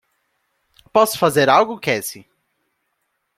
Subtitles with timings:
[0.91, 2.27] Posso fazer algo Cassie?